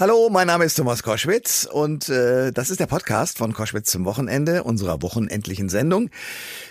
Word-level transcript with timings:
Hallo, 0.00 0.28
mein 0.30 0.46
Name 0.46 0.64
ist 0.64 0.76
Thomas 0.76 1.02
Koschwitz 1.02 1.68
und 1.68 2.08
äh, 2.08 2.52
das 2.52 2.70
ist 2.70 2.78
der 2.78 2.86
Podcast 2.86 3.36
von 3.36 3.52
Koschwitz 3.52 3.90
zum 3.90 4.04
Wochenende, 4.04 4.62
unserer 4.62 5.02
wochenendlichen 5.02 5.68
Sendung, 5.68 6.10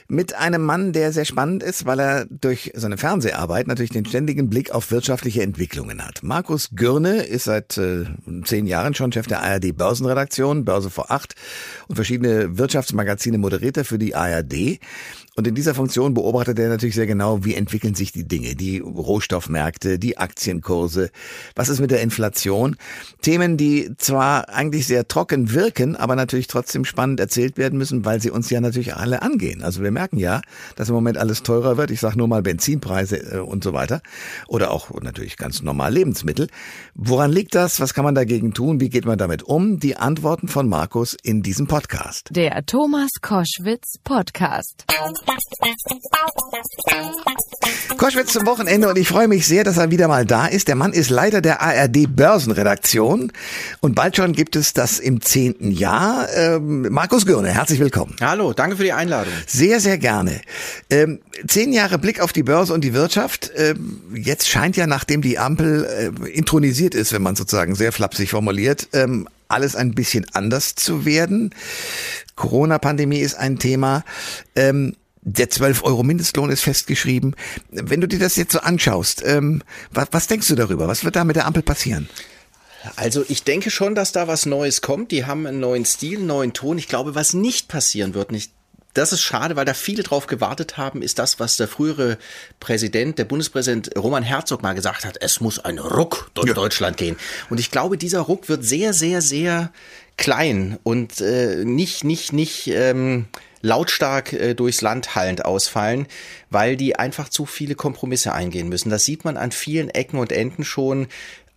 mit 0.08 0.36
einem 0.36 0.62
Mann, 0.62 0.94
der 0.94 1.12
sehr 1.12 1.26
spannend 1.26 1.64
ist, 1.64 1.86
weil 1.86 2.00
er 2.00 2.26
durch 2.30 2.72
seine 2.76 2.98
Fernseharbeit 2.98 3.68
natürlich 3.68 3.92
den 3.92 4.06
ständigen 4.06 4.50
Blick 4.50 4.72
auf 4.72 4.92
wirtschaftliche 4.92 5.42
Entwicklungen 5.42 6.06
hat. 6.06 6.24
Markus 6.24 6.70
Gürne 6.76 7.24
ist 7.24 7.46
seit 7.46 7.78
äh, 7.78 8.06
zehn 8.44 8.68
Jahren 8.68 8.94
schon 8.94 9.12
Chef 9.12 9.28
der 9.28 9.44
ARD 9.44 9.76
Börsenredaktion, 9.76 10.66
Börse 10.66 10.90
vor 10.90 11.12
acht 11.12 11.36
und 11.88 11.96
verschiedene 11.96 12.58
Wirtschaftsmagazine 12.58 13.38
moderiert 13.38 13.78
er 13.78 13.86
für 13.86 14.00
die 14.00 14.16
ARD. 14.16 14.80
Und 15.38 15.46
in 15.46 15.54
dieser 15.54 15.76
Funktion 15.76 16.16
beobachtet 16.16 16.58
er 16.58 16.68
natürlich 16.68 16.96
sehr 16.96 17.06
genau, 17.06 17.46
wie 17.46 17.54
entwickeln 17.54 17.94
sich 17.94 18.12
die 18.12 18.28
Dinge, 18.28 18.56
die 18.56 18.80
Rohstoffmärkte, 18.80 20.00
die 20.00 20.18
Aktienkurse, 20.18 21.12
was 21.56 21.70
ist 21.70 21.80
mit 21.80 21.92
der 21.92 22.02
Inflation. 22.02 22.76
Themen, 23.22 23.56
die 23.56 23.92
zwar 23.98 24.50
eigentlich 24.50 24.88
sehr 24.88 25.08
trocken 25.08 25.54
wirken, 25.54 25.96
aber 25.96 26.16
natürlich 26.16 26.48
trotzdem 26.48 26.86
spannend 26.86 27.20
erzählt 27.20 27.60
werden 27.60 27.78
müssen, 27.78 28.04
weil 28.04 28.20
sie 28.20 28.32
uns 28.32 28.50
ja 28.50 28.62
natürlich 28.62 28.96
alle 28.96 29.22
angehen. 29.22 29.62
Also 29.62 29.84
wir 29.84 29.92
merken 29.98 30.18
ja, 30.18 30.42
dass 30.76 30.90
im 30.90 30.96
Moment 30.96 31.18
alles 31.18 31.42
teurer 31.42 31.76
wird. 31.78 31.90
Ich 31.90 32.00
sage 32.00 32.20
nur 32.20 32.28
mal 32.28 32.44
Benzinpreise 32.44 33.18
äh, 33.18 33.40
und 33.40 33.64
so 33.64 33.74
weiter. 33.74 34.02
Oder 34.48 34.70
auch 34.70 34.92
natürlich 35.02 35.38
ganz 35.38 35.64
normal 35.64 35.92
Lebensmittel. 35.92 36.50
Woran 36.94 37.32
liegt 37.32 37.56
das? 37.56 37.80
Was 37.80 37.96
kann 37.96 38.06
man 38.06 38.14
dagegen 38.14 38.54
tun? 38.54 38.80
Wie 38.80 38.90
geht 38.90 39.06
man 39.06 39.18
damit 39.18 39.42
um? 39.42 39.80
Die 39.80 39.98
Antworten 39.98 40.50
von 40.50 40.70
Markus 40.70 41.18
in 41.24 41.42
diesem 41.42 41.66
Podcast. 41.66 42.30
Der 42.32 42.64
Thomas 42.68 43.10
Koschwitz 43.22 43.96
Podcast. 44.04 44.86
Koschwitz 47.98 48.34
zum 48.34 48.46
Wochenende 48.46 48.90
und 48.90 48.98
ich 48.98 49.08
freue 49.08 49.28
mich 49.28 49.48
sehr, 49.48 49.64
dass 49.64 49.78
er 49.78 49.90
wieder 49.90 50.08
mal 50.08 50.26
da 50.26 50.46
ist. 50.46 50.68
Der 50.68 50.76
Mann 50.76 50.94
ist 50.94 51.10
Leiter 51.10 51.42
der 51.42 51.62
ARD 51.62 52.16
Börsenredaktion 52.16 53.32
und 53.80 53.96
bald 53.96 54.16
schon 54.16 54.34
gibt 54.34 54.56
es 54.56 54.74
das 54.74 55.00
im 55.00 55.22
zehnten 55.22 55.72
Jahr. 55.72 56.28
Ähm, 56.36 56.88
Markus 56.92 57.26
Gürne, 57.26 57.50
herzlich 57.50 57.80
willkommen. 57.80 58.16
Hallo, 58.22 58.54
danke 58.54 58.78
für 58.78 58.84
die 58.84 58.94
Einladung. 58.94 59.34
Sehr, 59.48 59.80
sehr 59.80 59.87
gerne. 59.96 60.42
Ähm, 60.90 61.20
zehn 61.48 61.72
Jahre 61.72 61.98
Blick 61.98 62.20
auf 62.20 62.34
die 62.34 62.44
Börse 62.44 62.74
und 62.74 62.84
die 62.84 62.94
Wirtschaft. 62.94 63.52
Ähm, 63.56 64.02
jetzt 64.14 64.50
scheint 64.50 64.76
ja, 64.76 64.88
nachdem 64.88 65.22
die 65.22 65.40
Ampel 65.40 65.86
äh, 65.86 66.30
intronisiert 66.30 66.94
ist, 66.96 67.14
wenn 67.14 67.22
man 67.22 67.38
sozusagen 67.38 67.76
sehr 67.76 67.94
flapsig 67.94 68.32
formuliert, 68.32 68.90
ähm, 68.92 69.30
alles 69.48 69.76
ein 69.76 69.94
bisschen 69.94 70.26
anders 70.34 70.76
zu 70.76 71.06
werden. 71.06 71.56
Corona-Pandemie 72.36 73.20
ist 73.20 73.36
ein 73.36 73.60
Thema. 73.60 74.04
Ähm, 74.56 74.96
der 75.22 75.50
12 75.50 75.84
Euro 75.84 76.04
Mindestlohn 76.04 76.50
ist 76.50 76.62
festgeschrieben. 76.62 77.36
Wenn 77.70 78.02
du 78.02 78.08
dir 78.08 78.20
das 78.20 78.36
jetzt 78.36 78.54
so 78.54 78.60
anschaust, 78.60 79.24
ähm, 79.26 79.62
was, 79.92 80.08
was 80.12 80.28
denkst 80.28 80.48
du 80.48 80.56
darüber? 80.56 80.88
Was 80.88 81.04
wird 81.04 81.16
da 81.16 81.24
mit 81.24 81.36
der 81.36 81.46
Ampel 81.46 81.64
passieren? 81.64 82.08
Also 82.96 83.26
ich 83.28 83.44
denke 83.44 83.70
schon, 83.70 83.96
dass 83.96 84.12
da 84.12 84.28
was 84.28 84.46
Neues 84.46 84.82
kommt. 84.82 85.12
Die 85.12 85.26
haben 85.26 85.46
einen 85.46 85.60
neuen 85.60 85.86
Stil, 85.86 86.20
einen 86.20 86.28
neuen 86.28 86.54
Ton. 86.54 86.78
Ich 86.78 86.88
glaube, 86.88 87.16
was 87.16 87.34
nicht 87.34 87.68
passieren 87.68 88.14
wird, 88.14 88.32
nicht 88.32 88.52
das 88.98 89.14
ist 89.14 89.22
schade, 89.22 89.56
weil 89.56 89.66
da 89.66 89.74
viele 89.74 90.04
drauf 90.04 90.28
gewartet 90.28 90.78
haben, 90.78 91.02
ist 91.02 91.20
das, 91.20 91.40
was 91.40 91.58
der 91.58 91.68
frühere 91.68 92.18
Präsident, 92.60 93.20
der 93.20 93.26
Bundespräsident 93.26 93.92
Roman 93.98 94.24
Herzog 94.24 94.64
mal 94.64 94.74
gesagt 94.74 95.06
hat. 95.06 95.18
Es 95.22 95.40
muss 95.40 95.60
ein 95.60 95.80
Ruck 95.80 96.32
durch 96.34 96.48
ja. 96.48 96.54
Deutschland 96.54 96.98
gehen. 96.98 97.16
Und 97.50 97.60
ich 97.60 97.72
glaube, 97.72 97.98
dieser 97.98 98.22
Ruck 98.22 98.50
wird 98.50 98.64
sehr, 98.64 98.94
sehr, 98.94 99.22
sehr 99.22 99.72
klein 100.18 100.80
und 100.84 101.22
äh, 101.22 101.64
nicht, 101.64 102.04
nicht, 102.04 102.34
nicht 102.34 102.68
ähm, 102.68 103.28
lautstark 103.62 104.34
äh, 104.34 104.54
durchs 104.56 104.82
Land 104.82 105.16
hallend 105.16 105.46
ausfallen, 105.46 106.08
weil 106.50 106.76
die 106.76 106.96
einfach 106.96 107.30
zu 107.30 107.46
viele 107.46 107.76
Kompromisse 107.76 108.34
eingehen 108.34 108.68
müssen. 108.70 108.90
Das 108.90 109.06
sieht 109.06 109.26
man 109.26 109.38
an 109.38 109.52
vielen 109.52 109.90
Ecken 109.90 110.20
und 110.20 110.32
Enden 110.32 110.64
schon. 110.64 111.08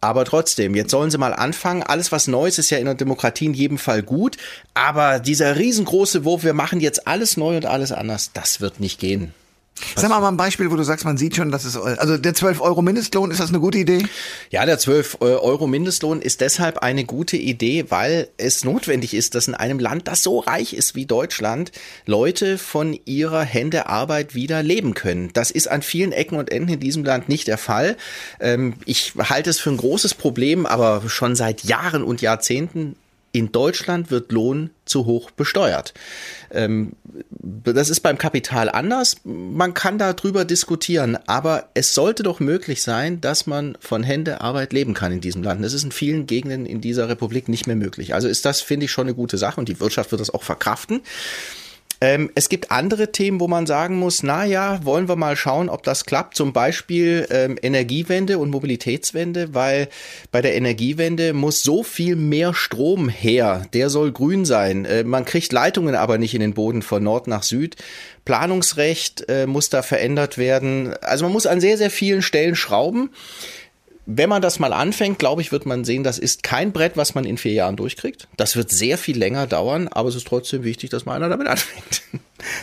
Aber 0.01 0.25
trotzdem, 0.25 0.75
jetzt 0.75 0.91
sollen 0.91 1.11
sie 1.11 1.19
mal 1.19 1.35
anfangen. 1.35 1.83
Alles, 1.83 2.11
was 2.11 2.27
Neues 2.27 2.59
ist 2.59 2.71
ja 2.71 2.79
in 2.79 2.87
der 2.87 2.95
Demokratie 2.95 3.45
in 3.47 3.55
jedem 3.55 3.77
Fall 3.77 4.03
gut. 4.03 4.39
Aber 4.73 5.19
dieser 5.19 5.57
riesengroße 5.57 6.25
Wurf, 6.25 6.43
wir 6.43 6.55
machen 6.55 6.81
jetzt 6.81 7.07
alles 7.07 7.37
neu 7.37 7.57
und 7.57 7.67
alles 7.67 7.93
anders, 7.93 8.31
das 8.33 8.61
wird 8.61 8.81
nicht 8.81 8.99
gehen. 8.99 9.35
Sag 9.97 10.11
mal 10.11 10.21
mal 10.21 10.29
ein 10.29 10.37
Beispiel, 10.37 10.71
wo 10.71 10.77
du 10.77 10.83
sagst, 10.83 11.05
man 11.05 11.17
sieht 11.17 11.37
schon, 11.37 11.51
dass 11.51 11.65
es, 11.65 11.77
also 11.77 12.17
der 12.17 12.35
12 12.35 12.61
Euro 12.61 12.83
Mindestlohn, 12.83 13.31
ist 13.31 13.41
das 13.41 13.51
eine 13.51 13.61
gute 13.61 13.79
Idee? 13.79 14.05
Ja, 14.51 14.65
der 14.67 14.79
12 14.79 15.19
äh, 15.21 15.25
Euro 15.25 15.67
Mindestlohn 15.67 16.23
ist 16.23 16.41
deshalb 16.41 16.79
eine 16.79 17.05
gute 17.05 17.37
Idee, 17.37 17.87
weil 17.89 18.29
es 18.37 18.65
notwendig 18.65 19.15
ist, 19.15 19.35
dass 19.35 19.49
in 19.49 19.55
einem 19.55 19.79
Land, 19.79 20.09
das 20.09 20.23
so 20.23 20.41
reich 20.41 20.75
ist 20.75 20.95
wie 20.95 21.07
Deutschland, 21.07 21.73
Leute 22.07 22.59
von 22.59 22.99
ihrer 23.05 23.43
Hände 23.43 23.87
Arbeit 23.87 24.35
wieder 24.35 24.63
leben 24.63 24.95
können. 24.95 25.31
Das 25.33 25.51
ist 25.51 25.69
an 25.69 25.83
vielen 25.83 26.13
Ecken 26.13 26.39
und 26.39 26.51
Enden 26.51 26.75
in 26.75 26.81
diesem 26.81 27.05
Land 27.05 27.29
nicht 27.29 27.49
der 27.49 27.59
Fall. 27.59 27.97
Ähm, 28.41 28.75
ich 28.85 29.15
halte 29.19 29.51
es 29.51 29.61
für 29.61 29.71
ein 29.71 29.77
großes 29.77 30.15
Problem, 30.15 30.67
aber 30.67 31.03
schon 31.09 31.37
seit 31.37 31.65
Jahren 31.65 32.03
und 32.03 32.21
Jahrzehnten 32.21 32.97
in 33.33 33.53
Deutschland 33.53 34.11
wird 34.11 34.33
Lohn 34.33 34.71
zu 34.85 35.07
hoch 35.07 35.31
besteuert. 35.31 35.95
Ähm, 36.51 36.93
das 37.29 37.89
ist 37.89 38.01
beim 38.01 38.19
Kapital 38.19 38.69
anders. 38.69 39.17
Man 39.25 39.75
kann 39.75 39.99
darüber 39.99 40.45
diskutieren, 40.45 41.17
aber 41.27 41.69
es 41.75 41.95
sollte 41.95 42.23
doch 42.23 42.41
möglich 42.41 42.83
sein, 42.83 43.21
dass 43.21 43.47
man 43.47 43.77
von 43.81 44.03
Hände 44.03 44.41
Arbeit 44.41 44.73
leben 44.73 44.95
kann 44.95 45.13
in 45.13 45.21
diesem 45.21 45.43
Land. 45.43 45.65
Das 45.65 45.73
ist 45.73 45.85
in 45.85 45.93
vielen 45.93 46.27
Gegenden 46.27 46.67
in 46.67 46.81
dieser 46.81 47.09
Republik 47.09 47.49
nicht 47.49 47.67
mehr 47.67 47.77
möglich. 47.77 48.15
Also 48.15 48.27
ist 48.27 48.45
das, 48.45 48.61
finde 48.61 48.87
ich, 48.87 48.91
schon 48.91 49.07
eine 49.07 49.15
gute 49.15 49.39
Sache 49.39 49.61
und 49.61 49.69
die 49.69 49.81
Wirtschaft 49.81 50.11
wird 50.11 50.21
das 50.21 50.31
auch 50.31 50.43
verkraften. 50.43 51.03
Ähm, 52.03 52.31
es 52.35 52.49
gibt 52.49 52.71
andere 52.71 53.13
Themen, 53.13 53.41
wo 53.41 53.49
man 53.49 53.67
sagen 53.67 53.99
muss, 53.99 54.23
na 54.23 54.45
ja, 54.45 54.83
wollen 54.85 55.09
wir 55.09 55.17
mal 55.17 55.37
schauen, 55.37 55.69
ob 55.69 55.83
das 55.83 56.07
klappt. 56.07 56.35
Zum 56.35 56.55
Beispiel 56.55 57.27
ähm, 57.31 57.59
Energiewende 57.61 58.39
und 58.39 58.51
Mobilitätswende, 58.51 59.53
weil 59.53 59.89
bei 60.33 60.41
der 60.41 60.55
Energiewende 60.55 61.35
muss 61.35 61.63
so 61.63 61.83
viel 61.83 62.17
mehr 62.17 62.55
Strom 62.55 63.11
her. 63.11 63.67
Der 63.75 63.91
soll 63.91 64.13
grün 64.13 64.47
sein. 64.47 64.87
Äh, 64.87 65.05
man 65.05 65.27
kriegt 65.27 65.53
Leitungen 65.53 65.95
aber 65.95 66.17
nicht 66.17 66.35
in 66.35 66.41
den 66.41 66.55
Boden 66.55 66.81
von 66.81 67.03
Nord 67.03 67.27
nach 67.27 67.43
Süd. 67.43 67.77
Planungsrecht 68.25 69.29
äh, 69.29 69.47
muss 69.47 69.69
da 69.69 69.83
verändert 69.83 70.39
werden. 70.39 70.95
Also 71.03 71.25
man 71.25 71.33
muss 71.33 71.47
an 71.47 71.61
sehr, 71.61 71.77
sehr 71.77 71.91
vielen 71.91 72.23
Stellen 72.23 72.57
schrauben 72.57 73.11
wenn 74.17 74.29
man 74.29 74.43
das 74.43 74.59
mal 74.59 74.73
anfängt, 74.73 75.19
glaube 75.19 75.41
ich, 75.41 75.53
wird 75.53 75.67
man 75.67 75.85
sehen, 75.85 76.03
das 76.03 76.19
ist 76.19 76.43
kein 76.43 76.73
Brett, 76.73 76.97
was 76.97 77.15
man 77.15 77.25
in 77.25 77.39
vier 77.39 77.53
Jahren 77.53 77.77
durchkriegt. 77.77 78.27
Das 78.37 78.57
wird 78.57 78.71
sehr 78.71 78.99
viel 78.99 79.17
länger 79.17 79.47
dauern, 79.47 79.89
aber 79.89 80.09
es 80.09 80.17
ist 80.17 80.27
trotzdem 80.27 80.65
wichtig, 80.65 80.91
dass 80.91 81.05
mal 81.05 81.15
einer 81.15 81.29
damit 81.29 81.47
anfängt. 81.47 82.03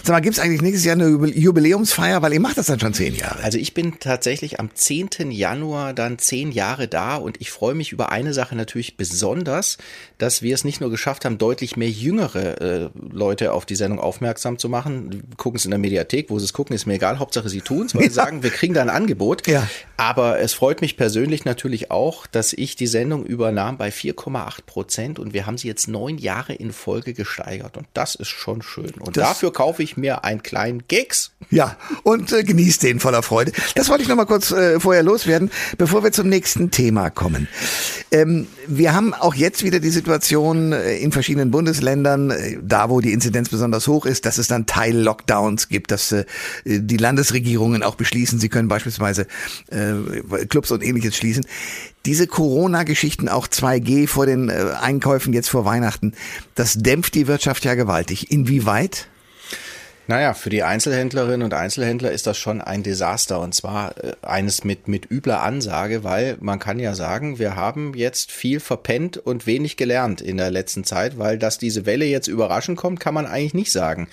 Sag 0.04 0.14
mal, 0.14 0.20
gibt's 0.20 0.40
eigentlich 0.40 0.62
nächstes 0.62 0.86
Jahr 0.86 0.96
eine 0.96 1.08
Jubiläumsfeier? 1.08 2.22
Weil 2.22 2.34
ihr 2.34 2.40
macht 2.40 2.58
das 2.58 2.68
dann 2.68 2.80
schon 2.80 2.94
zehn 2.94 3.16
Jahre. 3.16 3.44
Also 3.44 3.58
ich 3.58 3.74
bin 3.74 4.00
tatsächlich 4.00 4.60
am 4.60 4.70
10. 4.74 5.32
Januar 5.32 5.94
dann 5.94 6.20
zehn 6.20 6.52
Jahre 6.52 6.88
da 6.88 7.16
und 7.16 7.40
ich 7.42 7.52
freue 7.52 7.76
mich 7.76 7.92
über 7.92 8.12
eine 8.12 8.34
Sache 8.34 8.56
natürlich 8.56 8.98
besonders, 8.98 9.78
dass 10.18 10.42
wir 10.42 10.54
es 10.54 10.64
nicht 10.64 10.82
nur 10.82 10.90
geschafft 10.90 11.26
haben, 11.26 11.38
deutlich 11.38 11.78
mehr 11.78 11.90
jüngere 11.90 12.62
äh, 12.62 12.90
Leute 13.12 13.54
auf 13.54 13.66
die 13.66 13.76
Sendung 13.76 14.00
aufmerksam 14.00 14.58
zu 14.58 14.70
machen. 14.70 15.24
Gucken 15.38 15.58
es 15.58 15.66
in 15.66 15.72
der 15.72 15.80
Mediathek, 15.80 16.30
wo 16.30 16.40
sie 16.40 16.46
es 16.46 16.54
gucken, 16.54 16.76
ist 16.76 16.86
mir 16.86 16.96
egal, 16.96 17.20
Hauptsache 17.20 17.50
sie 17.50 17.62
tun's, 17.62 17.94
weil 17.94 18.04
ja. 18.04 18.10
sie 18.10 18.16
sagen, 18.16 18.44
wir 18.44 18.50
kriegen 18.50 18.74
da 18.74 18.82
ein 18.82 18.90
Angebot. 18.90 19.48
Ja. 19.48 19.68
Aber 19.98 20.40
es 20.40 20.54
freut 20.54 20.82
mich 20.82 20.98
persönlich 20.98 21.46
natürlich 21.46 21.92
auch, 21.92 22.28
dass 22.28 22.54
ich 22.54 22.76
die 22.76 22.88
Sendung 22.88 23.26
übernahm 23.26 23.78
bei 23.78 23.90
4,8 23.90 24.66
Prozent 24.66 25.20
und 25.20 25.34
wir 25.34 25.46
haben 25.46 25.58
sie 25.58 25.68
jetzt 25.68 25.88
neun 25.88 26.18
Jahre 26.18 26.54
in 26.54 26.72
Folge 26.72 27.14
gesteigert 27.14 27.78
und 27.78 27.88
das 27.94 28.16
ist 28.16 28.28
schon 28.28 28.62
schön. 28.62 28.92
Und 29.00 29.18
das 29.18 29.28
dafür 29.28 29.52
kaufen 29.52 29.67
kaufe 29.68 29.84
ich 29.84 29.98
mir 29.98 30.24
einen 30.24 30.44
kleinen 30.44 30.88
Keks. 30.88 31.32
Ja, 31.50 31.76
und 32.04 32.32
äh, 32.32 32.46
genießt 32.46 32.84
den 32.84 33.02
voller 33.02 33.22
Freude. 33.22 33.52
Das 33.76 33.90
wollte 33.90 34.04
ich 34.04 34.08
noch 34.08 34.16
mal 34.16 34.26
kurz 34.26 34.52
äh, 34.52 34.80
vorher 34.80 35.04
loswerden, 35.04 35.52
bevor 35.78 36.06
wir 36.06 36.14
zum 36.14 36.30
nächsten 36.30 36.72
Thema 36.72 37.10
kommen. 37.10 37.50
Ähm, 38.10 38.48
wir 38.66 38.94
haben 38.94 39.14
auch 39.14 39.36
jetzt 39.36 39.66
wieder 39.66 39.82
die 39.82 39.90
Situation 39.90 40.72
äh, 40.72 40.98
in 41.00 41.12
verschiedenen 41.12 41.52
Bundesländern, 41.52 42.32
äh, 42.32 42.58
da 42.62 42.90
wo 42.90 43.02
die 43.02 43.12
Inzidenz 43.12 43.50
besonders 43.50 43.90
hoch 43.90 44.06
ist, 44.06 44.26
dass 44.26 44.38
es 44.38 44.48
dann 44.48 44.68
Teil-Lockdowns 44.68 45.68
gibt, 45.68 45.92
dass 45.92 46.14
äh, 46.14 46.24
die 46.64 46.98
Landesregierungen 46.98 47.84
auch 47.84 47.96
beschließen, 47.96 48.40
sie 48.40 48.48
können 48.48 48.70
beispielsweise 48.70 49.28
äh, 49.70 50.46
Clubs 50.46 50.72
und 50.72 50.82
ähnliches 50.82 51.18
schließen 51.18 51.46
diese 52.08 52.26
Corona-Geschichten, 52.26 53.28
auch 53.28 53.48
2G 53.48 54.08
vor 54.08 54.26
den 54.26 54.50
äh, 54.50 54.72
Einkäufen 54.80 55.34
jetzt 55.34 55.50
vor 55.50 55.66
Weihnachten, 55.66 56.14
das 56.56 56.76
dämpft 56.76 57.16
die 57.16 57.28
Wirtschaft 57.28 57.66
ja 57.66 57.76
gewaltig. 57.76 58.32
Inwieweit? 58.32 59.10
Naja, 60.10 60.34
für 60.34 60.50
die 60.50 60.64
Einzelhändlerinnen 60.64 61.44
und 61.44 61.54
Einzelhändler 61.54 62.12
ist 62.12 62.28
das 62.28 62.38
schon 62.38 62.62
ein 62.62 62.82
Desaster 62.82 63.42
und 63.42 63.54
zwar 63.54 64.02
äh, 64.02 64.14
eines 64.22 64.64
mit, 64.64 64.88
mit 64.88 65.12
übler 65.12 65.44
Ansage, 65.44 66.06
weil 66.06 66.38
man 66.40 66.60
kann 66.60 66.80
ja 66.80 66.96
sagen, 66.96 67.40
wir 67.40 67.58
haben 67.58 67.94
jetzt 67.94 68.32
viel 68.32 68.62
verpennt 68.62 69.18
und 69.18 69.46
wenig 69.46 69.76
gelernt 69.76 70.22
in 70.22 70.38
der 70.38 70.50
letzten 70.50 70.86
Zeit, 70.86 71.20
weil 71.20 71.38
dass 71.38 71.58
diese 71.58 71.86
Welle 71.86 72.06
jetzt 72.06 72.30
überraschend 72.30 72.78
kommt, 72.78 73.02
kann 73.02 73.14
man 73.14 73.26
eigentlich 73.26 73.54
nicht 73.54 73.74
sagen. 73.74 74.08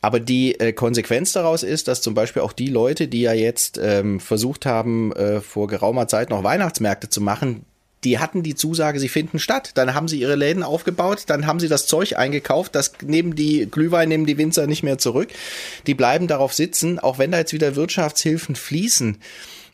Aber 0.00 0.18
die 0.18 0.58
äh, 0.58 0.72
Konsequenz 0.72 1.32
daraus 1.32 1.62
ist, 1.62 1.88
dass 1.88 2.00
zum 2.00 2.14
Beispiel 2.14 2.40
auch 2.40 2.54
die 2.54 2.68
Leute, 2.68 3.06
die 3.06 3.20
ja 3.20 3.34
jetzt 3.34 3.78
ähm, 3.82 4.18
versucht 4.18 4.64
haben, 4.64 5.12
äh, 5.12 5.42
vor 5.42 5.66
geraumer 5.66 6.08
Zeit 6.08 6.30
noch 6.30 6.42
Weihnachtsmärkte 6.42 7.10
zu 7.10 7.20
machen, 7.20 7.66
die 8.04 8.18
hatten 8.18 8.42
die 8.42 8.54
Zusage, 8.54 8.98
sie 8.98 9.08
finden 9.08 9.38
statt. 9.38 9.72
Dann 9.74 9.94
haben 9.94 10.08
sie 10.08 10.20
ihre 10.20 10.34
Läden 10.34 10.62
aufgebaut, 10.62 11.24
dann 11.26 11.46
haben 11.46 11.60
sie 11.60 11.68
das 11.68 11.86
Zeug 11.86 12.16
eingekauft, 12.16 12.74
das 12.74 12.92
nehmen 13.02 13.34
die 13.34 13.68
Glühwein, 13.70 14.08
nehmen 14.08 14.26
die 14.26 14.38
Winzer 14.38 14.66
nicht 14.66 14.82
mehr 14.82 14.98
zurück. 14.98 15.28
Die 15.86 15.94
bleiben 15.94 16.26
darauf 16.26 16.52
sitzen, 16.52 16.98
auch 16.98 17.18
wenn 17.18 17.30
da 17.30 17.38
jetzt 17.38 17.52
wieder 17.52 17.76
Wirtschaftshilfen 17.76 18.56
fließen 18.56 19.18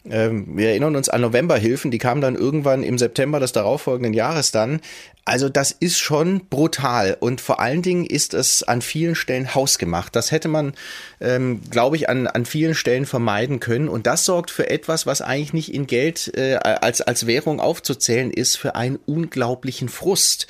Ähm, 0.04 0.56
wir 0.56 0.70
erinnern 0.70 0.96
uns 0.96 1.08
an 1.08 1.20
Novemberhilfen, 1.20 1.90
die 1.90 1.98
kamen 1.98 2.20
dann 2.20 2.34
irgendwann 2.34 2.82
im 2.82 2.98
September 2.98 3.40
des 3.40 3.52
darauffolgenden 3.52 4.14
Jahres 4.14 4.52
dann. 4.52 4.80
Also 5.24 5.48
das 5.48 5.72
ist 5.72 5.98
schon 5.98 6.46
brutal 6.48 7.16
und 7.20 7.40
vor 7.40 7.60
allen 7.60 7.82
Dingen 7.82 8.06
ist 8.06 8.32
es 8.32 8.62
an 8.62 8.80
vielen 8.80 9.14
Stellen 9.14 9.54
hausgemacht. 9.54 10.16
Das 10.16 10.32
hätte 10.32 10.48
man, 10.48 10.72
ähm, 11.20 11.60
glaube 11.70 11.96
ich, 11.96 12.08
an, 12.08 12.26
an 12.26 12.46
vielen 12.46 12.74
Stellen 12.74 13.04
vermeiden 13.04 13.60
können 13.60 13.88
und 13.88 14.06
das 14.06 14.24
sorgt 14.24 14.50
für 14.50 14.70
etwas, 14.70 15.06
was 15.06 15.20
eigentlich 15.20 15.52
nicht 15.52 15.74
in 15.74 15.86
Geld 15.86 16.32
äh, 16.36 16.54
als, 16.54 17.02
als 17.02 17.26
Währung 17.26 17.60
aufzuzählen 17.60 18.30
ist, 18.30 18.56
für 18.56 18.74
einen 18.74 18.98
unglaublichen 19.04 19.88
Frust. 19.88 20.46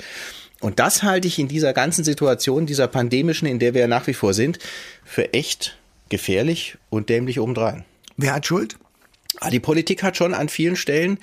Und 0.61 0.79
das 0.79 1.03
halte 1.03 1.27
ich 1.27 1.39
in 1.39 1.47
dieser 1.47 1.73
ganzen 1.73 2.03
Situation, 2.03 2.65
dieser 2.65 2.87
pandemischen, 2.87 3.47
in 3.47 3.59
der 3.59 3.73
wir 3.73 3.81
ja 3.81 3.87
nach 3.87 4.07
wie 4.07 4.13
vor 4.13 4.33
sind, 4.33 4.59
für 5.03 5.33
echt 5.33 5.77
gefährlich 6.09 6.77
und 6.89 7.09
dämlich 7.09 7.39
obendrein. 7.39 7.85
Wer 8.17 8.33
hat 8.33 8.45
Schuld? 8.45 8.77
Ah, 9.39 9.49
die 9.49 9.59
Politik 9.59 10.03
hat 10.03 10.17
schon 10.17 10.33
an 10.33 10.49
vielen 10.49 10.75
Stellen 10.75 11.19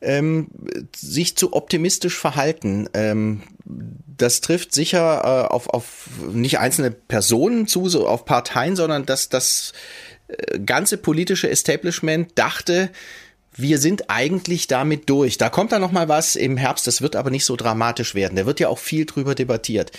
ähm, 0.00 0.48
sich 0.94 1.36
zu 1.36 1.52
optimistisch 1.52 2.16
verhalten. 2.16 2.88
Ähm, 2.94 3.42
das 3.64 4.40
trifft 4.40 4.74
sicher 4.74 5.22
äh, 5.24 5.52
auf, 5.52 5.68
auf 5.68 6.08
nicht 6.32 6.58
einzelne 6.58 6.90
Personen 6.90 7.66
zu, 7.66 7.88
so 7.88 8.06
auf 8.06 8.24
Parteien, 8.24 8.76
sondern 8.76 9.06
dass 9.06 9.28
das 9.28 9.72
äh, 10.28 10.58
ganze 10.58 10.98
politische 10.98 11.48
Establishment 11.48 12.32
dachte, 12.34 12.90
wir 13.56 13.78
sind 13.78 14.10
eigentlich 14.10 14.66
damit 14.66 15.08
durch. 15.08 15.38
Da 15.38 15.48
kommt 15.48 15.72
dann 15.72 15.80
noch 15.80 15.92
mal 15.92 16.08
was 16.08 16.34
im 16.34 16.56
Herbst, 16.56 16.86
das 16.88 17.02
wird 17.02 17.14
aber 17.14 17.30
nicht 17.30 17.44
so 17.44 17.54
dramatisch 17.54 18.14
werden. 18.14 18.34
Da 18.36 18.46
wird 18.46 18.58
ja 18.58 18.68
auch 18.68 18.78
viel 18.78 19.06
drüber 19.06 19.34
debattiert 19.34 19.92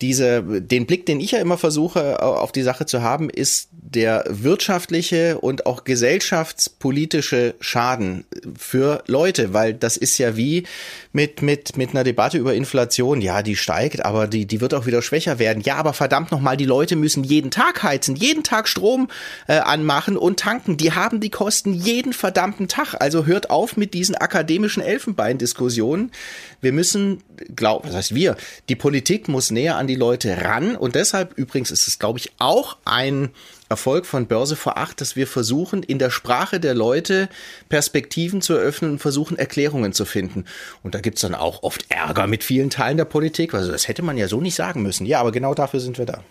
diese, 0.00 0.42
den 0.42 0.86
Blick, 0.86 1.04
den 1.06 1.20
ich 1.20 1.32
ja 1.32 1.40
immer 1.40 1.58
versuche 1.58 2.22
auf 2.22 2.52
die 2.52 2.62
Sache 2.62 2.86
zu 2.86 3.02
haben, 3.02 3.28
ist 3.28 3.68
der 3.70 4.24
wirtschaftliche 4.28 5.38
und 5.38 5.66
auch 5.66 5.84
gesellschaftspolitische 5.84 7.54
Schaden 7.60 8.24
für 8.58 9.02
Leute, 9.06 9.52
weil 9.52 9.74
das 9.74 9.96
ist 9.96 10.16
ja 10.18 10.36
wie 10.36 10.64
mit, 11.12 11.42
mit, 11.42 11.76
mit 11.76 11.90
einer 11.90 12.04
Debatte 12.04 12.38
über 12.38 12.54
Inflation. 12.54 13.20
Ja, 13.20 13.42
die 13.42 13.56
steigt, 13.56 14.04
aber 14.04 14.26
die, 14.26 14.46
die 14.46 14.60
wird 14.60 14.74
auch 14.74 14.86
wieder 14.86 15.02
schwächer 15.02 15.38
werden. 15.38 15.62
Ja, 15.62 15.76
aber 15.76 15.92
verdammt 15.92 16.30
nochmal, 16.30 16.56
die 16.56 16.64
Leute 16.64 16.96
müssen 16.96 17.24
jeden 17.24 17.50
Tag 17.50 17.82
heizen, 17.82 18.16
jeden 18.16 18.42
Tag 18.42 18.68
Strom 18.68 19.08
äh, 19.48 19.58
anmachen 19.58 20.16
und 20.16 20.40
tanken. 20.40 20.76
Die 20.76 20.92
haben 20.92 21.20
die 21.20 21.30
Kosten 21.30 21.74
jeden 21.74 22.12
verdammten 22.12 22.68
Tag. 22.68 22.94
Also 23.00 23.26
hört 23.26 23.50
auf 23.50 23.76
mit 23.76 23.92
diesen 23.92 24.14
akademischen 24.14 24.82
Elfenbeindiskussionen. 24.82 26.12
Wir 26.60 26.72
müssen, 26.72 27.22
glaub, 27.54 27.86
was 27.86 27.94
heißt 27.94 28.14
wir? 28.14 28.36
Die 28.68 28.76
Politik 28.76 29.28
muss 29.28 29.50
näher 29.50 29.76
an 29.76 29.86
die 29.86 29.94
Leute 29.94 30.42
ran 30.42 30.76
und 30.76 30.94
deshalb 30.94 31.36
übrigens 31.36 31.70
ist 31.70 31.86
es, 31.86 31.98
glaube 31.98 32.18
ich, 32.18 32.32
auch 32.38 32.76
ein 32.84 33.30
Erfolg 33.68 34.04
von 34.06 34.26
Börse 34.26 34.56
vor 34.56 34.76
acht, 34.78 35.00
dass 35.00 35.14
wir 35.14 35.26
versuchen, 35.26 35.82
in 35.82 35.98
der 35.98 36.10
Sprache 36.10 36.58
der 36.58 36.74
Leute 36.74 37.28
Perspektiven 37.68 38.42
zu 38.42 38.54
eröffnen 38.54 38.92
und 38.92 38.98
versuchen, 38.98 39.38
Erklärungen 39.38 39.92
zu 39.92 40.04
finden. 40.04 40.44
Und 40.82 40.94
da 40.94 41.00
gibt's 41.00 41.20
dann 41.20 41.36
auch 41.36 41.62
oft 41.62 41.86
Ärger 41.88 42.26
mit 42.26 42.42
vielen 42.42 42.70
Teilen 42.70 42.96
der 42.96 43.04
Politik. 43.04 43.54
Also 43.54 43.70
das 43.70 43.86
hätte 43.86 44.02
man 44.02 44.18
ja 44.18 44.26
so 44.26 44.40
nicht 44.40 44.56
sagen 44.56 44.82
müssen. 44.82 45.06
Ja, 45.06 45.20
aber 45.20 45.30
genau 45.30 45.54
dafür 45.54 45.80
sind 45.80 45.98
wir 45.98 46.06
da. 46.06 46.24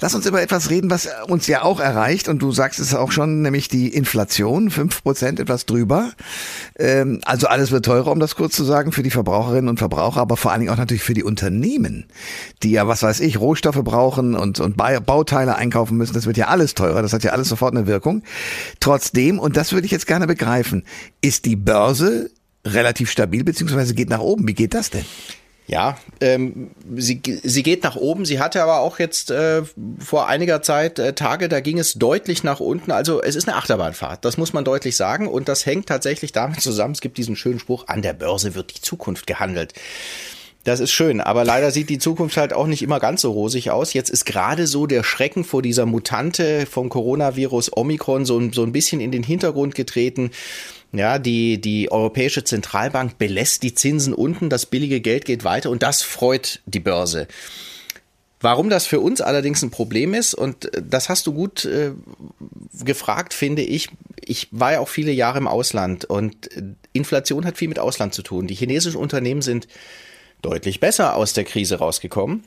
Lass 0.00 0.14
uns 0.14 0.26
über 0.26 0.40
etwas 0.40 0.70
reden, 0.70 0.90
was 0.90 1.08
uns 1.26 1.46
ja 1.48 1.62
auch 1.62 1.80
erreicht 1.80 2.28
und 2.28 2.40
du 2.40 2.52
sagst 2.52 2.78
es 2.78 2.94
auch 2.94 3.10
schon, 3.10 3.42
nämlich 3.42 3.68
die 3.68 3.88
Inflation, 3.88 4.70
fünf 4.70 5.02
Prozent 5.02 5.40
etwas 5.40 5.66
drüber. 5.66 6.12
Ähm, 6.78 7.20
also 7.24 7.48
alles 7.48 7.72
wird 7.72 7.84
teurer, 7.84 8.12
um 8.12 8.20
das 8.20 8.36
kurz 8.36 8.54
zu 8.54 8.64
sagen, 8.64 8.92
für 8.92 9.02
die 9.02 9.10
Verbraucherinnen 9.10 9.68
und 9.68 9.78
Verbraucher, 9.78 10.20
aber 10.20 10.36
vor 10.36 10.52
allen 10.52 10.60
Dingen 10.60 10.72
auch 10.72 10.78
natürlich 10.78 11.02
für 11.02 11.14
die 11.14 11.24
Unternehmen, 11.24 12.06
die 12.62 12.70
ja, 12.70 12.86
was 12.86 13.02
weiß 13.02 13.20
ich, 13.20 13.40
Rohstoffe 13.40 13.82
brauchen 13.82 14.34
und, 14.34 14.60
und 14.60 14.76
Bauteile 14.76 15.56
einkaufen 15.56 15.96
müssen. 15.96 16.14
Das 16.14 16.26
wird 16.26 16.36
ja 16.36 16.46
alles 16.46 16.74
teurer, 16.74 17.02
das 17.02 17.12
hat 17.12 17.24
ja 17.24 17.32
alles 17.32 17.48
sofort 17.48 17.74
eine 17.74 17.86
Wirkung. 17.86 18.22
Trotzdem, 18.80 19.38
und 19.38 19.56
das 19.56 19.72
würde 19.72 19.86
ich 19.86 19.92
jetzt 19.92 20.06
gerne 20.06 20.26
begreifen, 20.26 20.84
ist 21.20 21.44
die 21.44 21.56
Börse 21.56 22.30
relativ 22.64 23.10
stabil 23.10 23.44
beziehungsweise 23.44 23.94
geht 23.94 24.10
nach 24.10 24.20
oben. 24.20 24.46
Wie 24.46 24.54
geht 24.54 24.74
das 24.74 24.90
denn? 24.90 25.04
Ja, 25.68 25.98
ähm, 26.22 26.70
sie, 26.96 27.20
sie 27.44 27.62
geht 27.62 27.84
nach 27.84 27.94
oben. 27.94 28.24
Sie 28.24 28.40
hatte 28.40 28.62
aber 28.62 28.80
auch 28.80 28.98
jetzt 28.98 29.30
äh, 29.30 29.62
vor 29.98 30.26
einiger 30.26 30.62
Zeit 30.62 30.98
äh, 30.98 31.12
Tage, 31.12 31.50
da 31.50 31.60
ging 31.60 31.78
es 31.78 31.92
deutlich 31.92 32.42
nach 32.42 32.58
unten. 32.58 32.90
Also 32.90 33.22
es 33.22 33.36
ist 33.36 33.46
eine 33.46 33.58
Achterbahnfahrt, 33.58 34.24
das 34.24 34.38
muss 34.38 34.54
man 34.54 34.64
deutlich 34.64 34.96
sagen. 34.96 35.28
Und 35.28 35.46
das 35.46 35.66
hängt 35.66 35.86
tatsächlich 35.86 36.32
damit 36.32 36.62
zusammen, 36.62 36.94
es 36.94 37.02
gibt 37.02 37.18
diesen 37.18 37.36
schönen 37.36 37.58
Spruch, 37.58 37.86
an 37.86 38.00
der 38.00 38.14
Börse 38.14 38.54
wird 38.54 38.74
die 38.74 38.80
Zukunft 38.80 39.26
gehandelt. 39.26 39.74
Das 40.64 40.80
ist 40.80 40.90
schön, 40.90 41.20
aber 41.20 41.44
leider 41.44 41.70
sieht 41.70 41.88
die 41.88 41.98
Zukunft 41.98 42.36
halt 42.36 42.52
auch 42.52 42.66
nicht 42.66 42.82
immer 42.82 42.98
ganz 42.98 43.20
so 43.20 43.30
rosig 43.30 43.70
aus. 43.70 43.92
Jetzt 43.92 44.10
ist 44.10 44.24
gerade 44.24 44.66
so 44.66 44.86
der 44.86 45.02
Schrecken 45.02 45.44
vor 45.44 45.62
dieser 45.62 45.86
Mutante 45.86 46.66
vom 46.66 46.88
Coronavirus 46.88 47.76
Omikron 47.76 48.24
so, 48.24 48.40
so 48.52 48.64
ein 48.64 48.72
bisschen 48.72 49.00
in 49.00 49.12
den 49.12 49.22
Hintergrund 49.22 49.74
getreten. 49.74 50.30
Ja, 50.92 51.18
die, 51.18 51.60
die 51.60 51.90
Europäische 51.90 52.44
Zentralbank 52.44 53.18
belässt 53.18 53.62
die 53.62 53.74
Zinsen 53.74 54.14
unten, 54.14 54.48
das 54.48 54.66
billige 54.66 55.00
Geld 55.00 55.26
geht 55.26 55.44
weiter 55.44 55.70
und 55.70 55.82
das 55.82 56.02
freut 56.02 56.60
die 56.66 56.80
Börse. 56.80 57.28
Warum 58.40 58.70
das 58.70 58.86
für 58.86 59.00
uns 59.00 59.20
allerdings 59.20 59.62
ein 59.62 59.70
Problem 59.70 60.14
ist, 60.14 60.32
und 60.32 60.72
äh, 60.74 60.82
das 60.88 61.08
hast 61.08 61.26
du 61.26 61.32
gut 61.32 61.64
äh, 61.64 61.92
gefragt, 62.84 63.34
finde 63.34 63.62
ich. 63.62 63.88
Ich 64.24 64.48
war 64.50 64.72
ja 64.72 64.80
auch 64.80 64.88
viele 64.88 65.10
Jahre 65.10 65.38
im 65.38 65.48
Ausland 65.48 66.04
und 66.04 66.56
äh, 66.56 66.62
Inflation 66.92 67.44
hat 67.44 67.58
viel 67.58 67.68
mit 67.68 67.78
Ausland 67.78 68.14
zu 68.14 68.22
tun. 68.22 68.46
Die 68.46 68.54
chinesischen 68.54 68.98
Unternehmen 68.98 69.42
sind 69.42 69.66
deutlich 70.40 70.78
besser 70.78 71.16
aus 71.16 71.32
der 71.32 71.44
Krise 71.44 71.76
rausgekommen. 71.76 72.44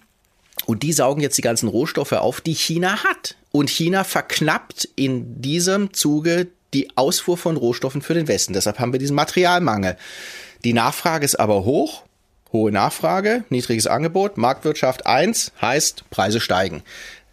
Und 0.66 0.84
die 0.84 0.94
saugen 0.94 1.22
jetzt 1.22 1.38
die 1.38 1.44
ganzen 1.44 1.68
Rohstoffe 1.68 2.12
auf, 2.14 2.40
die 2.40 2.54
China 2.54 3.04
hat. 3.04 3.36
Und 3.52 3.70
China 3.70 4.04
verknappt 4.04 4.88
in 4.96 5.42
diesem 5.42 5.94
Zuge 5.94 6.48
die 6.74 6.96
Ausfuhr 6.96 7.38
von 7.38 7.58
Rohstoffen 7.58 8.02
für 8.02 8.14
den 8.14 8.28
Westen. 8.28 8.54
Deshalb 8.54 8.80
haben 8.80 8.94
wir 8.94 9.00
diesen 9.00 9.16
Materialmangel. 9.16 9.98
Die 10.64 10.74
Nachfrage 10.74 11.26
ist 11.26 11.40
aber 11.40 11.66
hoch. 11.66 12.04
Hohe 12.54 12.72
Nachfrage, 12.72 13.46
niedriges 13.50 13.88
Angebot, 13.88 14.38
Marktwirtschaft 14.38 15.06
1 15.06 15.54
heißt 15.62 16.10
Preise 16.10 16.42
steigen. 16.42 16.84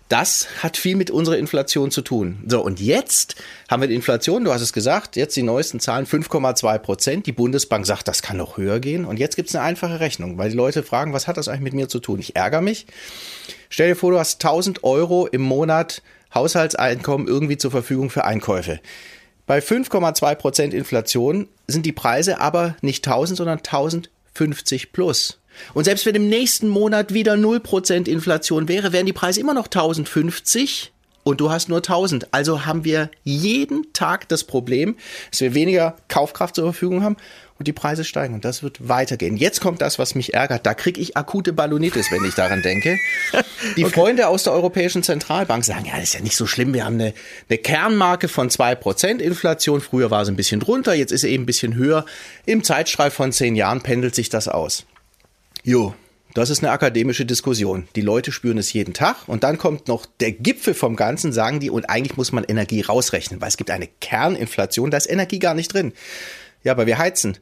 Das 0.08 0.46
hat 0.62 0.78
viel 0.78 0.96
mit 0.96 1.10
unserer 1.10 1.36
Inflation 1.36 1.90
zu 1.90 2.00
tun. 2.00 2.42
So, 2.46 2.62
und 2.62 2.80
jetzt 2.80 3.34
haben 3.68 3.82
wir 3.82 3.88
die 3.88 3.94
Inflation, 3.94 4.44
du 4.44 4.52
hast 4.52 4.62
es 4.62 4.72
gesagt, 4.72 5.16
jetzt 5.16 5.36
die 5.36 5.42
neuesten 5.42 5.80
Zahlen 5.80 6.06
5,2 6.06 6.78
Prozent. 6.78 7.26
Die 7.26 7.32
Bundesbank 7.32 7.84
sagt, 7.84 8.08
das 8.08 8.22
kann 8.22 8.38
noch 8.38 8.56
höher 8.56 8.80
gehen. 8.80 9.04
Und 9.04 9.18
jetzt 9.18 9.36
gibt 9.36 9.50
es 9.50 9.54
eine 9.54 9.64
einfache 9.64 10.00
Rechnung, 10.00 10.38
weil 10.38 10.50
die 10.50 10.56
Leute 10.56 10.82
fragen, 10.82 11.12
was 11.12 11.26
hat 11.26 11.36
das 11.36 11.48
eigentlich 11.48 11.60
mit 11.60 11.74
mir 11.74 11.88
zu 11.88 11.98
tun? 11.98 12.20
Ich 12.20 12.36
ärgere 12.36 12.62
mich. 12.62 12.86
Stell 13.68 13.88
dir 13.88 13.96
vor, 13.96 14.12
du 14.12 14.18
hast 14.18 14.42
1000 14.42 14.82
Euro 14.82 15.26
im 15.26 15.42
Monat 15.42 16.00
Haushaltseinkommen 16.34 17.28
irgendwie 17.28 17.58
zur 17.58 17.70
Verfügung 17.70 18.08
für 18.08 18.24
Einkäufe. 18.24 18.80
Bei 19.48 19.60
5,2 19.60 20.34
Prozent 20.34 20.74
Inflation 20.74 21.48
sind 21.66 21.86
die 21.86 21.92
Preise 21.92 22.38
aber 22.38 22.76
nicht 22.82 23.08
1000, 23.08 23.38
sondern 23.38 23.58
1050 23.58 24.92
plus. 24.92 25.40
Und 25.72 25.84
selbst 25.84 26.04
wenn 26.04 26.14
im 26.14 26.28
nächsten 26.28 26.68
Monat 26.68 27.14
wieder 27.14 27.38
0 27.38 27.60
Prozent 27.60 28.08
Inflation 28.08 28.68
wäre, 28.68 28.92
wären 28.92 29.06
die 29.06 29.14
Preise 29.14 29.40
immer 29.40 29.54
noch 29.54 29.64
1050 29.64 30.92
und 31.28 31.40
du 31.40 31.50
hast 31.50 31.68
nur 31.68 31.78
1000. 31.78 32.32
Also 32.32 32.64
haben 32.64 32.84
wir 32.84 33.10
jeden 33.22 33.92
Tag 33.92 34.28
das 34.28 34.44
Problem, 34.44 34.96
dass 35.30 35.40
wir 35.40 35.54
weniger 35.54 35.96
Kaufkraft 36.08 36.54
zur 36.54 36.64
Verfügung 36.64 37.02
haben 37.02 37.16
und 37.58 37.68
die 37.68 37.72
Preise 37.72 38.04
steigen 38.04 38.34
und 38.34 38.44
das 38.44 38.62
wird 38.62 38.88
weitergehen. 38.88 39.36
Jetzt 39.36 39.60
kommt 39.60 39.82
das, 39.82 39.98
was 39.98 40.14
mich 40.14 40.32
ärgert. 40.32 40.64
Da 40.64 40.72
kriege 40.72 41.00
ich 41.00 41.16
akute 41.16 41.52
Ballonitis, 41.52 42.10
wenn 42.10 42.24
ich 42.24 42.34
daran 42.34 42.62
denke. 42.62 42.96
Die 43.76 43.84
okay. 43.84 43.92
Freunde 43.92 44.28
aus 44.28 44.44
der 44.44 44.52
Europäischen 44.54 45.02
Zentralbank 45.02 45.64
sagen, 45.64 45.84
ja, 45.84 45.96
das 45.96 46.04
ist 46.04 46.14
ja 46.14 46.20
nicht 46.20 46.36
so 46.36 46.46
schlimm. 46.46 46.72
Wir 46.72 46.84
haben 46.84 46.94
eine, 46.94 47.12
eine 47.48 47.58
Kernmarke 47.58 48.28
von 48.28 48.48
zwei 48.48 48.74
Prozent 48.74 49.20
Inflation. 49.20 49.80
Früher 49.80 50.10
war 50.10 50.24
sie 50.24 50.32
ein 50.32 50.36
bisschen 50.36 50.60
drunter, 50.60 50.94
jetzt 50.94 51.12
ist 51.12 51.22
sie 51.22 51.28
eben 51.28 51.42
ein 51.42 51.46
bisschen 51.46 51.74
höher. 51.74 52.06
Im 52.46 52.64
Zeitstrahl 52.64 53.10
von 53.10 53.32
zehn 53.32 53.54
Jahren 53.54 53.82
pendelt 53.82 54.14
sich 54.14 54.28
das 54.30 54.48
aus. 54.48 54.86
Jo, 55.64 55.94
das 56.38 56.50
ist 56.50 56.62
eine 56.62 56.72
akademische 56.72 57.26
Diskussion. 57.26 57.88
Die 57.96 58.00
Leute 58.00 58.32
spüren 58.32 58.58
es 58.58 58.72
jeden 58.72 58.94
Tag 58.94 59.16
und 59.26 59.44
dann 59.44 59.58
kommt 59.58 59.88
noch 59.88 60.06
der 60.20 60.32
Gipfel 60.32 60.74
vom 60.74 60.94
Ganzen, 60.94 61.32
sagen 61.32 61.60
die, 61.60 61.70
und 61.70 61.90
eigentlich 61.90 62.16
muss 62.16 62.32
man 62.32 62.44
Energie 62.44 62.80
rausrechnen, 62.80 63.40
weil 63.40 63.48
es 63.48 63.56
gibt 63.56 63.70
eine 63.70 63.88
Kerninflation, 64.00 64.90
da 64.90 64.96
ist 64.96 65.10
Energie 65.10 65.38
gar 65.38 65.54
nicht 65.54 65.72
drin. 65.72 65.92
Ja, 66.64 66.72
aber 66.72 66.86
wir 66.86 66.98
heizen. 66.98 67.38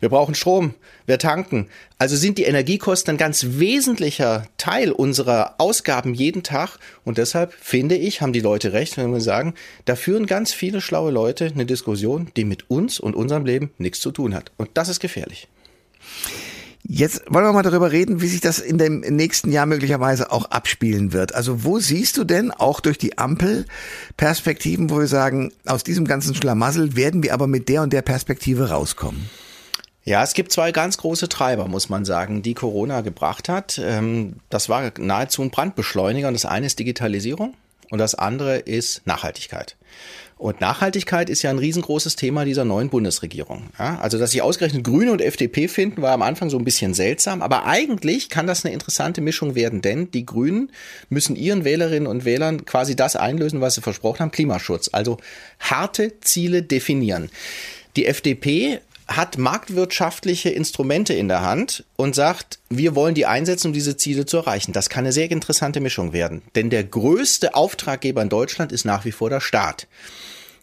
Wir 0.00 0.08
brauchen 0.08 0.34
Strom, 0.34 0.74
wir 1.04 1.18
tanken. 1.18 1.68
Also 1.98 2.16
sind 2.16 2.38
die 2.38 2.44
Energiekosten 2.44 3.14
ein 3.14 3.18
ganz 3.18 3.44
wesentlicher 3.58 4.46
Teil 4.56 4.92
unserer 4.92 5.56
Ausgaben 5.58 6.14
jeden 6.14 6.42
Tag. 6.42 6.78
Und 7.04 7.18
deshalb 7.18 7.52
finde 7.52 7.96
ich, 7.96 8.22
haben 8.22 8.32
die 8.32 8.40
Leute 8.40 8.72
recht, 8.72 8.96
wenn 8.96 9.12
wir 9.12 9.20
sagen, 9.20 9.54
da 9.84 9.96
führen 9.96 10.24
ganz 10.24 10.54
viele 10.54 10.80
schlaue 10.80 11.10
Leute 11.10 11.46
eine 11.46 11.66
Diskussion, 11.66 12.30
die 12.34 12.46
mit 12.46 12.70
uns 12.70 12.98
und 12.98 13.14
unserem 13.14 13.44
Leben 13.44 13.72
nichts 13.76 14.00
zu 14.00 14.10
tun 14.10 14.34
hat. 14.34 14.52
Und 14.56 14.70
das 14.74 14.88
ist 14.88 15.00
gefährlich. 15.00 15.48
Jetzt 16.92 17.22
wollen 17.28 17.44
wir 17.44 17.52
mal 17.52 17.62
darüber 17.62 17.92
reden, 17.92 18.20
wie 18.20 18.26
sich 18.26 18.40
das 18.40 18.58
in 18.58 18.76
dem 18.76 18.98
nächsten 18.98 19.52
Jahr 19.52 19.64
möglicherweise 19.64 20.32
auch 20.32 20.46
abspielen 20.46 21.12
wird. 21.12 21.32
Also 21.36 21.62
wo 21.62 21.78
siehst 21.78 22.16
du 22.16 22.24
denn 22.24 22.50
auch 22.50 22.80
durch 22.80 22.98
die 22.98 23.16
Ampel 23.16 23.64
Perspektiven, 24.16 24.90
wo 24.90 24.98
wir 24.98 25.06
sagen, 25.06 25.52
aus 25.66 25.84
diesem 25.84 26.04
ganzen 26.04 26.34
Schlamassel 26.34 26.96
werden 26.96 27.22
wir 27.22 27.32
aber 27.32 27.46
mit 27.46 27.68
der 27.68 27.82
und 27.82 27.92
der 27.92 28.02
Perspektive 28.02 28.70
rauskommen? 28.70 29.30
Ja, 30.02 30.24
es 30.24 30.34
gibt 30.34 30.50
zwei 30.50 30.72
ganz 30.72 30.98
große 30.98 31.28
Treiber, 31.28 31.68
muss 31.68 31.90
man 31.90 32.04
sagen, 32.04 32.42
die 32.42 32.54
Corona 32.54 33.02
gebracht 33.02 33.48
hat. 33.48 33.80
Ähm, 33.80 34.38
das 34.48 34.68
war 34.68 34.90
nahezu 34.98 35.42
ein 35.42 35.50
Brandbeschleuniger. 35.50 36.32
Das 36.32 36.44
eine 36.44 36.66
ist 36.66 36.80
Digitalisierung 36.80 37.54
und 37.90 37.98
das 37.98 38.14
andere 38.14 38.58
ist 38.58 39.06
Nachhaltigkeit. 39.06 39.76
Und 40.40 40.62
Nachhaltigkeit 40.62 41.28
ist 41.28 41.42
ja 41.42 41.50
ein 41.50 41.58
riesengroßes 41.58 42.16
Thema 42.16 42.46
dieser 42.46 42.64
neuen 42.64 42.88
Bundesregierung. 42.88 43.64
Ja, 43.78 43.98
also, 44.00 44.16
dass 44.16 44.30
sich 44.30 44.40
ausgerechnet 44.40 44.84
Grüne 44.84 45.12
und 45.12 45.20
FDP 45.20 45.68
finden, 45.68 46.00
war 46.00 46.12
am 46.12 46.22
Anfang 46.22 46.48
so 46.48 46.56
ein 46.56 46.64
bisschen 46.64 46.94
seltsam. 46.94 47.42
Aber 47.42 47.66
eigentlich 47.66 48.30
kann 48.30 48.46
das 48.46 48.64
eine 48.64 48.72
interessante 48.72 49.20
Mischung 49.20 49.54
werden, 49.54 49.82
denn 49.82 50.10
die 50.10 50.24
Grünen 50.24 50.72
müssen 51.10 51.36
ihren 51.36 51.64
Wählerinnen 51.64 52.06
und 52.06 52.24
Wählern 52.24 52.64
quasi 52.64 52.96
das 52.96 53.16
einlösen, 53.16 53.60
was 53.60 53.74
sie 53.74 53.82
versprochen 53.82 54.20
haben, 54.20 54.30
Klimaschutz. 54.30 54.88
Also 54.92 55.18
harte 55.58 56.18
Ziele 56.20 56.62
definieren. 56.62 57.28
Die 57.96 58.06
FDP 58.06 58.80
hat 59.10 59.38
marktwirtschaftliche 59.38 60.50
Instrumente 60.50 61.14
in 61.14 61.28
der 61.28 61.42
Hand 61.42 61.84
und 61.96 62.14
sagt, 62.14 62.60
wir 62.68 62.94
wollen 62.94 63.14
die 63.14 63.26
einsetzen, 63.26 63.68
um 63.68 63.72
diese 63.72 63.96
Ziele 63.96 64.24
zu 64.24 64.36
erreichen. 64.38 64.72
Das 64.72 64.88
kann 64.88 65.04
eine 65.04 65.12
sehr 65.12 65.30
interessante 65.30 65.80
Mischung 65.80 66.12
werden. 66.12 66.42
Denn 66.54 66.70
der 66.70 66.84
größte 66.84 67.54
Auftraggeber 67.54 68.22
in 68.22 68.28
Deutschland 68.28 68.70
ist 68.70 68.84
nach 68.84 69.04
wie 69.04 69.12
vor 69.12 69.28
der 69.28 69.40
Staat. 69.40 69.88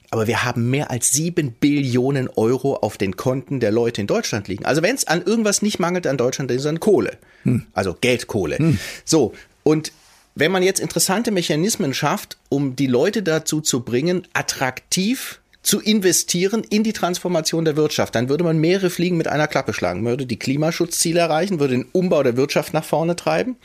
Aber 0.10 0.28
wir 0.28 0.46
haben 0.46 0.70
mehr 0.70 0.90
als 0.90 1.12
sieben 1.12 1.52
Billionen 1.52 2.30
Euro 2.30 2.76
auf 2.78 2.98
den 2.98 3.18
Konten 3.18 3.60
der 3.60 3.72
Leute 3.72 4.00
in 4.00 4.08
Deutschland 4.08 4.48
liegen. 4.48 4.66
Also 4.66 4.82
wenn 4.82 4.96
es 4.96 5.06
an 5.06 5.22
irgendwas 5.22 5.62
nicht 5.62 5.80
mangelt 5.80 6.08
an 6.08 6.18
Deutschland, 6.18 6.50
dann 6.50 6.58
ist 6.58 6.64
es 6.64 6.70
an 6.70 6.80
Kohle. 6.80 7.18
Hm. 7.44 7.66
Also 7.74 7.98
Geldkohle. 8.00 8.58
Hm. 8.58 8.80
So, 9.04 9.34
und 9.64 9.92
wenn 10.36 10.52
man 10.52 10.64
jetzt 10.64 10.80
interessante 10.80 11.32
Mechanismen 11.32 11.94
schafft, 11.94 12.38
um 12.48 12.78
die 12.78 12.88
Leute 12.88 13.24
dazu 13.24 13.60
zu 13.60 13.82
bringen, 13.82 14.26
attraktiv 14.34 15.42
zu 15.68 15.82
investieren 15.82 16.64
in 16.64 16.84
die 16.84 16.94
Transformation 16.94 17.66
der 17.66 17.76
Wirtschaft. 17.76 18.16
Dann 18.16 18.30
würde 18.30 18.46
man 18.46 18.58
mehrere 18.58 18.90
Fliegen 18.90 19.18
mit 19.18 19.28
einer 19.28 19.48
Klappe 19.48 19.74
schlagen, 19.74 20.06
würde 20.06 20.26
die 20.26 20.40
Klimaschutzziele 20.40 21.20
erreichen, 21.20 21.60
würde 21.60 21.74
den 21.74 21.86
Umbau 21.92 22.24
der 22.24 22.38
Wirtschaft 22.38 22.74
nach 22.74 22.86
vorne 22.86 23.18
treiben. 23.18 23.58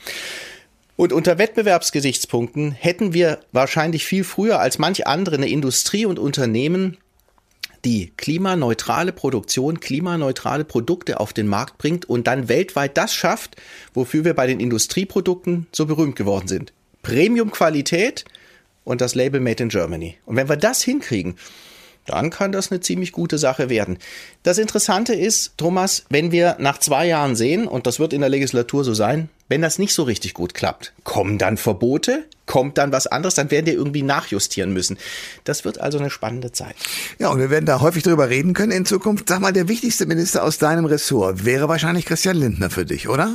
Und 0.97 1.13
unter 1.13 1.37
Wettbewerbsgesichtspunkten 1.37 2.73
hätten 2.73 3.13
wir 3.13 3.39
wahrscheinlich 3.53 4.03
viel 4.03 4.25
früher 4.25 4.59
als 4.59 4.79
manch 4.79 5.07
andere 5.07 5.37
eine 5.37 5.47
Industrie 5.47 6.05
und 6.05 6.19
Unternehmen, 6.19 6.97
die 7.85 8.11
klimaneutrale 8.17 9.13
Produktion, 9.13 9.79
klimaneutrale 9.79 10.65
Produkte 10.65 11.21
auf 11.21 11.31
den 11.31 11.47
Markt 11.47 11.77
bringt 11.77 12.03
und 12.03 12.27
dann 12.27 12.49
weltweit 12.49 12.97
das 12.97 13.13
schafft, 13.13 13.55
wofür 13.93 14.25
wir 14.25 14.33
bei 14.33 14.45
den 14.45 14.59
Industrieprodukten 14.59 15.67
so 15.71 15.85
berühmt 15.85 16.17
geworden 16.17 16.49
sind. 16.49 16.73
Premium-Qualität 17.01 18.25
und 18.83 18.99
das 18.99 19.15
Label 19.15 19.39
Made 19.39 19.63
in 19.63 19.69
Germany. 19.69 20.17
Und 20.25 20.35
wenn 20.35 20.49
wir 20.49 20.57
das 20.57 20.81
hinkriegen, 20.81 21.35
dann 22.05 22.29
kann 22.29 22.51
das 22.51 22.71
eine 22.71 22.81
ziemlich 22.81 23.11
gute 23.11 23.37
Sache 23.37 23.69
werden. 23.69 23.97
Das 24.43 24.57
Interessante 24.57 25.13
ist, 25.13 25.53
Thomas, 25.57 26.05
wenn 26.09 26.31
wir 26.31 26.57
nach 26.59 26.79
zwei 26.79 27.07
Jahren 27.07 27.35
sehen, 27.35 27.67
und 27.67 27.87
das 27.87 27.99
wird 27.99 28.13
in 28.13 28.21
der 28.21 28.29
Legislatur 28.29 28.83
so 28.83 28.93
sein, 28.93 29.29
wenn 29.49 29.61
das 29.61 29.79
nicht 29.79 29.93
so 29.93 30.03
richtig 30.03 30.33
gut 30.33 30.53
klappt, 30.53 30.93
kommen 31.03 31.37
dann 31.37 31.57
Verbote, 31.57 32.25
kommt 32.45 32.77
dann 32.77 32.91
was 32.91 33.07
anderes, 33.07 33.35
dann 33.35 33.51
werden 33.51 33.65
wir 33.65 33.73
irgendwie 33.73 34.01
nachjustieren 34.01 34.73
müssen. 34.73 34.97
Das 35.43 35.63
wird 35.63 35.79
also 35.79 35.97
eine 35.97 36.09
spannende 36.09 36.51
Zeit. 36.51 36.75
Ja, 37.19 37.29
und 37.29 37.39
wir 37.39 37.49
werden 37.49 37.65
da 37.65 37.79
häufig 37.79 38.03
drüber 38.03 38.29
reden 38.29 38.53
können 38.53 38.71
in 38.71 38.85
Zukunft. 38.85 39.29
Sag 39.29 39.39
mal, 39.39 39.53
der 39.53 39.67
wichtigste 39.67 40.05
Minister 40.05 40.43
aus 40.43 40.57
deinem 40.57 40.85
Ressort 40.85 41.45
wäre 41.45 41.69
wahrscheinlich 41.69 42.05
Christian 42.05 42.37
Lindner 42.37 42.69
für 42.69 42.85
dich, 42.85 43.07
oder? 43.07 43.33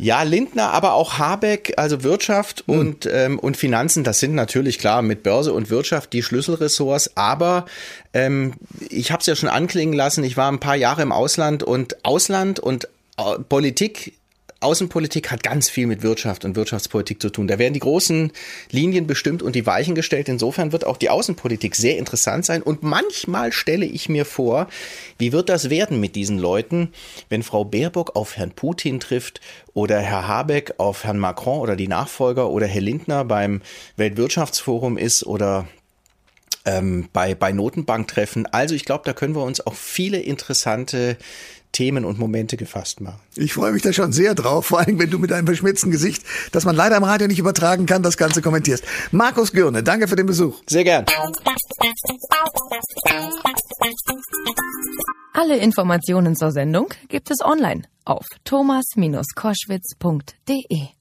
Ja, 0.00 0.22
Lindner, 0.22 0.70
aber 0.70 0.94
auch 0.94 1.18
Habeck, 1.18 1.74
also 1.76 2.04
Wirtschaft 2.04 2.62
hm. 2.66 2.78
und, 2.78 3.08
ähm, 3.12 3.38
und 3.38 3.56
Finanzen, 3.56 4.04
das 4.04 4.20
sind 4.20 4.34
natürlich 4.34 4.78
klar 4.78 5.02
mit 5.02 5.24
Börse 5.24 5.52
und 5.52 5.70
Wirtschaft 5.70 6.12
die 6.12 6.22
Schlüsselressorts, 6.22 7.16
aber 7.16 7.66
ähm, 8.14 8.54
ich 8.88 9.10
habe 9.10 9.20
es 9.20 9.26
ja 9.26 9.34
schon 9.34 9.48
anklingen 9.48 9.94
lassen, 9.94 10.22
ich 10.22 10.36
war 10.36 10.50
ein 10.50 10.60
paar 10.60 10.76
Jahre 10.76 11.02
im 11.02 11.10
Ausland 11.10 11.64
und 11.64 12.04
Ausland 12.04 12.60
und 12.60 12.84
äh, 13.16 13.40
Politik 13.48 14.14
Außenpolitik 14.60 15.30
hat 15.30 15.44
ganz 15.44 15.70
viel 15.70 15.86
mit 15.86 16.02
Wirtschaft 16.02 16.44
und 16.44 16.56
Wirtschaftspolitik 16.56 17.22
zu 17.22 17.30
tun. 17.30 17.46
Da 17.46 17.58
werden 17.58 17.74
die 17.74 17.80
großen 17.80 18.32
Linien 18.72 19.06
bestimmt 19.06 19.40
und 19.40 19.54
die 19.54 19.66
Weichen 19.66 19.94
gestellt. 19.94 20.28
Insofern 20.28 20.72
wird 20.72 20.84
auch 20.84 20.96
die 20.96 21.10
Außenpolitik 21.10 21.76
sehr 21.76 21.96
interessant 21.96 22.44
sein. 22.44 22.62
Und 22.62 22.82
manchmal 22.82 23.52
stelle 23.52 23.86
ich 23.86 24.08
mir 24.08 24.24
vor, 24.24 24.66
wie 25.16 25.32
wird 25.32 25.48
das 25.48 25.70
werden 25.70 26.00
mit 26.00 26.16
diesen 26.16 26.38
Leuten, 26.38 26.92
wenn 27.28 27.44
Frau 27.44 27.64
Baerbock 27.64 28.16
auf 28.16 28.36
Herrn 28.36 28.50
Putin 28.50 28.98
trifft 28.98 29.40
oder 29.74 30.00
Herr 30.00 30.26
Habeck 30.26 30.74
auf 30.78 31.04
Herrn 31.04 31.18
Macron 31.18 31.60
oder 31.60 31.76
die 31.76 31.88
Nachfolger 31.88 32.50
oder 32.50 32.66
Herr 32.66 32.82
Lindner 32.82 33.24
beim 33.24 33.62
Weltwirtschaftsforum 33.96 34.98
ist 34.98 35.24
oder 35.24 35.68
ähm, 36.64 37.08
bei, 37.12 37.34
bei 37.34 37.52
Notenbanktreffen. 37.52 38.46
Also 38.46 38.74
ich 38.74 38.84
glaube, 38.84 39.04
da 39.04 39.12
können 39.12 39.34
wir 39.34 39.42
uns 39.42 39.64
auch 39.66 39.74
viele 39.74 40.18
interessante 40.18 41.16
Themen 41.72 42.04
und 42.04 42.18
Momente 42.18 42.56
gefasst 42.56 43.00
machen. 43.00 43.20
Ich 43.36 43.52
freue 43.52 43.72
mich 43.72 43.82
da 43.82 43.92
schon 43.92 44.12
sehr 44.12 44.34
drauf, 44.34 44.66
vor 44.66 44.80
allem 44.80 44.98
wenn 44.98 45.10
du 45.10 45.18
mit 45.18 45.30
deinem 45.30 45.46
verschmitzten 45.46 45.90
Gesicht, 45.90 46.24
das 46.52 46.64
man 46.64 46.74
leider 46.74 46.96
im 46.96 47.04
Radio 47.04 47.28
nicht 47.28 47.38
übertragen 47.38 47.86
kann, 47.86 48.02
das 48.02 48.16
Ganze 48.16 48.42
kommentierst. 48.42 48.84
Markus 49.12 49.52
Gürne, 49.52 49.82
danke 49.82 50.08
für 50.08 50.16
den 50.16 50.26
Besuch. 50.26 50.60
Sehr 50.66 50.84
gern. 50.84 51.04
Alle 55.32 55.56
Informationen 55.58 56.36
zur 56.36 56.50
Sendung 56.50 56.88
gibt 57.08 57.30
es 57.30 57.38
online 57.44 57.82
auf 58.04 58.26
thomas-koschwitz.de. 58.44 60.97